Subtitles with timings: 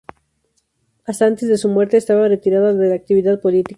[1.05, 3.69] Hasta antes de su muerte estaba retirada de la actividad política.